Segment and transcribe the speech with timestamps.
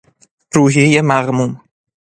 [0.53, 1.51] روحیهی مغموم